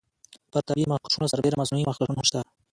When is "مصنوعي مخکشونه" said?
1.61-2.13